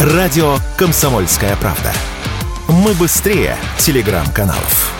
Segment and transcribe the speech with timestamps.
[0.00, 1.92] Радио «Комсомольская правда».
[2.68, 4.94] Мы быстрее телеграм-каналов.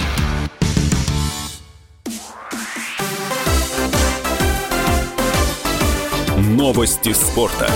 [6.36, 7.70] Новости спорта.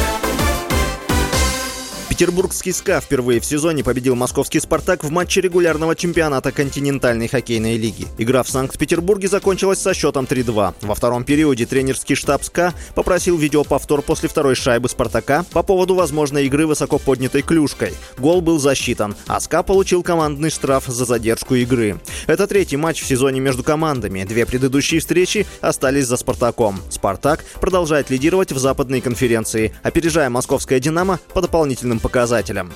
[2.15, 8.07] Петербургский СКА впервые в сезоне победил московский «Спартак» в матче регулярного чемпионата континентальной хоккейной лиги.
[8.19, 10.75] Игра в Санкт-Петербурге закончилась со счетом 3-2.
[10.81, 16.47] Во втором периоде тренерский штаб СКА попросил видеоповтор после второй шайбы «Спартака» по поводу возможной
[16.47, 17.93] игры высоко поднятой клюшкой.
[18.17, 21.99] Гол был засчитан, а СКА получил командный штраф за задержку игры.
[22.27, 24.25] Это третий матч в сезоне между командами.
[24.25, 26.81] Две предыдущие встречи остались за «Спартаком».
[26.91, 32.73] «Спартак» продолжает лидировать в западной конференции, опережая московское «Динамо» по дополнительным показателям.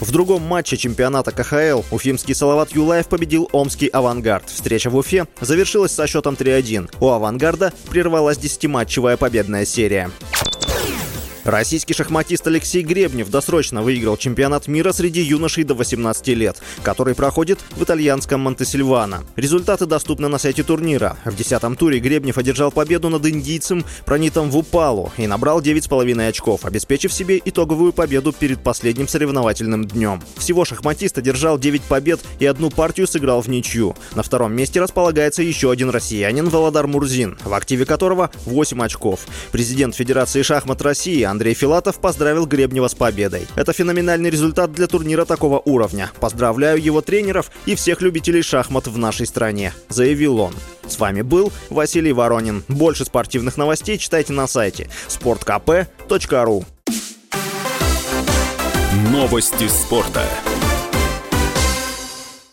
[0.00, 4.50] В другом матче чемпионата КХЛ уфимский Салават Юлаев победил омский «Авангард».
[4.50, 6.90] Встреча в Уфе завершилась со счетом 3-1.
[7.00, 10.10] У «Авангарда» прервалась десятиматчевая победная серия.
[11.44, 17.58] Российский шахматист Алексей Гребнев досрочно выиграл чемпионат мира среди юношей до 18 лет, который проходит
[17.72, 19.24] в итальянском Монтесильвано.
[19.36, 21.18] Результаты доступны на сайте турнира.
[21.26, 27.12] В десятом туре Гребнев одержал победу над индийцем Пронитом Вупалу и набрал 9,5 очков, обеспечив
[27.12, 30.22] себе итоговую победу перед последним соревновательным днем.
[30.38, 33.94] Всего шахматист одержал 9 побед и одну партию сыграл в ничью.
[34.14, 39.26] На втором месте располагается еще один россиянин Володар Мурзин, в активе которого 8 очков.
[39.52, 43.48] Президент Федерации шахмат России Андрей Филатов поздравил Гребнева с победой.
[43.56, 46.12] Это феноменальный результат для турнира такого уровня.
[46.20, 50.54] Поздравляю его тренеров и всех любителей шахмат в нашей стране, заявил он.
[50.86, 52.62] С вами был Василий Воронин.
[52.68, 56.64] Больше спортивных новостей читайте на сайте sportkp.ru
[59.10, 60.22] Новости спорта.